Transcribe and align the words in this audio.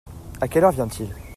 A 0.41 0.47
quelle 0.47 0.63
heure 0.63 0.71
vient-il? 0.71 1.13